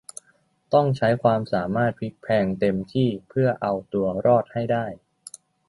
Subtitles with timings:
[0.73, 4.85] ต้องใช้ความสามารถพลิกแพลงเต็มที่เพื่อเอาตัวรอดให้ได้